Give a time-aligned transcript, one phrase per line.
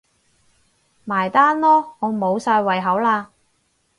[1.05, 3.27] 埋單囉，我無晒胃口喇